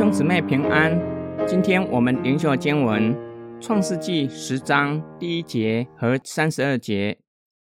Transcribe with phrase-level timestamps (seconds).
[0.00, 0.98] 兄姊妹平安，
[1.46, 3.14] 今天我们灵修经文
[3.60, 7.18] 《创世纪》十章第一节和三十二节。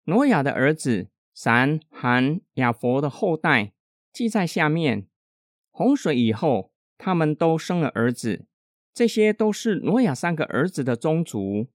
[0.04, 3.72] 挪亚的儿子闪、含、亚佛的后代
[4.12, 5.08] 记在下面。
[5.72, 8.46] 洪水以后，他们都生了儿子，
[8.94, 11.70] 这些都是挪亚三个儿子的宗族，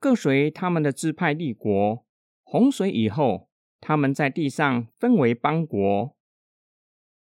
[0.00, 2.04] 各随他们的支派立国。
[2.42, 3.48] 洪水以后，
[3.80, 6.16] 他们在地上分为邦国。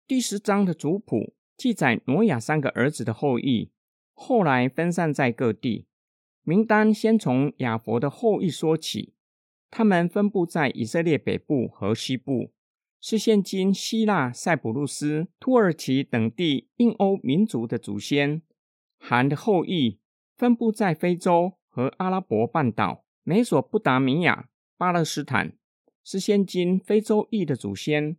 [0.06, 1.34] 第十章的族谱。
[1.60, 3.70] 记载挪亚三个儿子的后裔，
[4.14, 5.84] 后来分散在各地。
[6.42, 9.12] 名单先从亚佛的后裔说起，
[9.70, 12.54] 他们分布在以色列北部和西部，
[12.98, 18.40] 是现今希腊、塞浦路斯、土耳其等地印欧民族的祖先。
[18.98, 19.98] 含的后裔
[20.38, 24.48] 分布在非洲和阿拉伯半岛、美索不达米亚、
[24.78, 25.52] 巴勒斯坦，
[26.02, 28.16] 是现今非洲裔的祖先。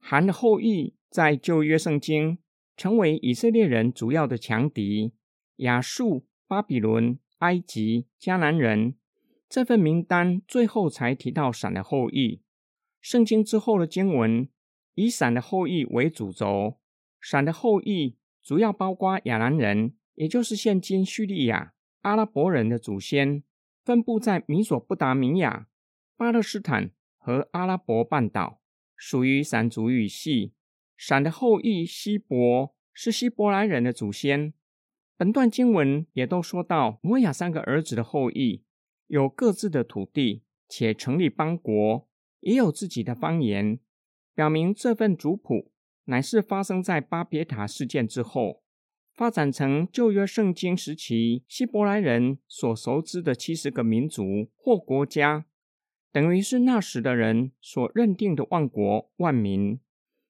[0.00, 2.38] 含的后裔在旧约圣经。
[2.76, 5.12] 成为以色列人主要的强敌，
[5.56, 8.94] 亚述、巴比伦、埃及、迦南人。
[9.48, 12.40] 这份名单最后才提到闪的后裔。
[13.00, 14.48] 圣经之后的经文
[14.94, 16.78] 以闪的后裔为主轴，
[17.20, 23.42] 闪的后裔主要包括亚兰人，也就是现今叙利亚阿拉伯人的祖先，
[23.84, 25.66] 分布在米索不达米亚、
[26.16, 28.60] 巴勒斯坦和阿拉伯半岛，
[28.94, 30.52] 属于闪族语系。
[31.02, 34.52] 闪的后裔希伯是希伯来人的祖先。
[35.16, 38.64] 本段经文也都说到，摩亚三个儿子的后裔
[39.06, 42.06] 有各自的土地，且成立邦国，
[42.40, 43.80] 也有自己的方言，
[44.34, 45.72] 表明这份族谱
[46.04, 48.62] 乃是发生在巴别塔事件之后，
[49.14, 55.46] 发展成旧约圣经时期希伯来人所熟知的七十个民族或国家，
[56.12, 59.80] 等于是那时的人所认定的万国万民。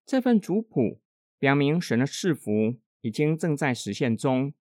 [0.04, 1.00] 这份族谱
[1.38, 4.52] 表明，神的赐福已经正在实现中。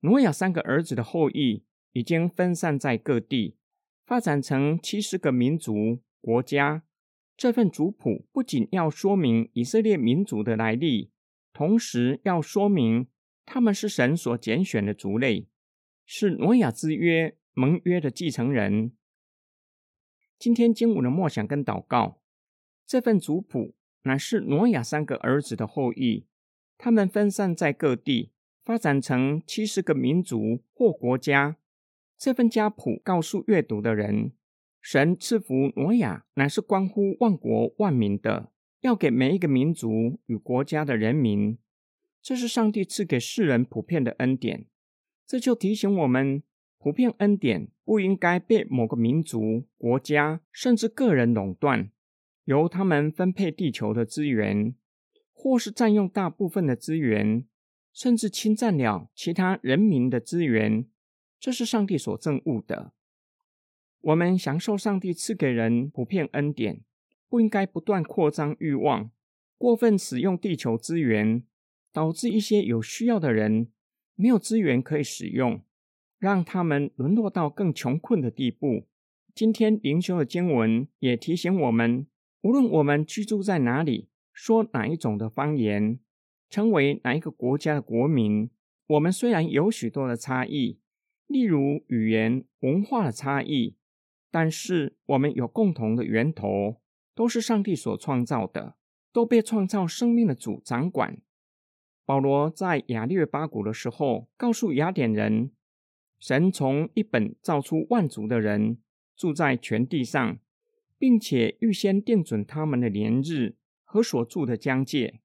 [0.00, 3.56] 挪亚三个儿子的后裔已经分散在各地，
[4.04, 6.84] 发展成七十个民族国家。
[7.36, 11.10] 这份族谱不仅要说明以色列民族的来历，
[11.52, 13.08] 同时要说明
[13.44, 15.48] 他们是神所拣选的族类，
[16.04, 18.92] 是挪亚之约盟约的继承人。
[20.38, 22.20] 今天经文的默想跟祷告，
[22.86, 23.74] 这份族谱。
[24.06, 26.26] 乃是挪亚三个儿子的后裔，
[26.78, 28.30] 他们分散在各地，
[28.64, 31.56] 发展成七十个民族或国家。
[32.16, 34.30] 这份家谱告诉阅读的人，
[34.80, 41.58] 神赐福挪亚，乃是关乎万国万民的，要给每一个民族与国家的人民。
[42.22, 44.66] 这是上帝赐给世人普遍的恩典。
[45.26, 46.44] 这就提醒我们，
[46.78, 51.90] 普遍恩典不应该被某个民族、国家甚至个人垄断。
[52.46, 54.72] 由他们分配地球的资源，
[55.32, 57.44] 或是占用大部分的资源，
[57.92, 60.86] 甚至侵占了其他人民的资源，
[61.40, 62.92] 这是上帝所憎恶的。
[64.00, 66.82] 我们享受上帝赐给人普遍恩典，
[67.28, 69.10] 不应该不断扩张欲望，
[69.58, 71.42] 过分使用地球资源，
[71.92, 73.72] 导致一些有需要的人
[74.14, 75.60] 没有资源可以使用，
[76.20, 78.86] 让他们沦落到更穷困的地步。
[79.34, 82.06] 今天灵修的经文也提醒我们。
[82.46, 85.98] 无论我们居住在哪里，说哪一种的方言，
[86.48, 88.48] 成为哪一个国家的国民，
[88.86, 90.78] 我们虽然有许多的差异，
[91.26, 93.74] 例如语言、文化的差异，
[94.30, 96.80] 但是我们有共同的源头，
[97.16, 98.76] 都是上帝所创造的，
[99.12, 101.20] 都被创造生命的主掌管。
[102.04, 105.50] 保罗在雅略巴谷的时候，告诉雅典人，
[106.20, 108.78] 神从一本造出万族的人，
[109.16, 110.38] 住在全地上。
[110.98, 115.20] 并且预先定准他们的年日和所住的疆界，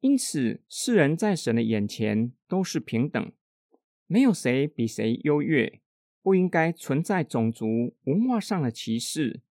[0.00, 3.32] 因此世人在神的眼前都是平等，
[4.06, 5.80] 没有谁比谁优越，
[6.22, 9.42] 不应该存在种族文化上的歧视。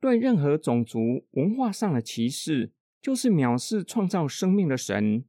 [0.00, 5.24] 对任何种族文化上的歧视，就是藐视创造生命的神，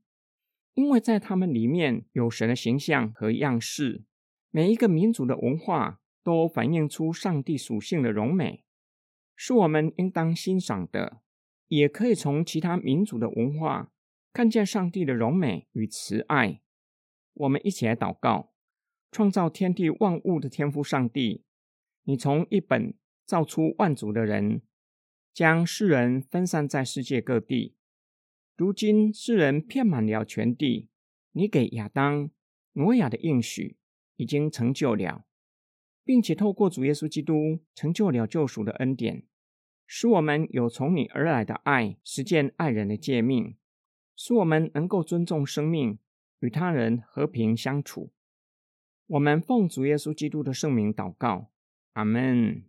[0.76, 4.04] 因为在他们里面有神的形象和样式。
[4.52, 8.64] 每一个民族的文化都反映出上帝属性的荣美。
[9.42, 11.22] 是我们应当欣赏的，
[11.70, 13.90] 也可以从其他民族的文化
[14.34, 16.62] 看见上帝的荣美与慈爱。
[17.34, 18.52] 我们一起来祷告：
[19.10, 21.46] 创造天地万物的天赋上帝，
[22.04, 22.94] 你从一本
[23.26, 24.62] 造出万族的人，
[25.34, 27.78] 将世人分散在世界各地。
[28.58, 30.90] 如今世人遍满了全地，
[31.32, 32.30] 你给亚当、
[32.74, 33.78] 挪亚的应许
[34.18, 35.26] 已经成就了。
[36.10, 39.22] 并且透过主耶稣基督成就了救赎的恩典，
[39.86, 43.56] 使我们有从你而来的爱，实践爱人的诫命，
[44.16, 46.00] 使我们能够尊重生命，
[46.40, 48.12] 与他人和平相处。
[49.06, 51.52] 我们奉主耶稣基督的圣名祷告，
[51.94, 52.64] 阿门。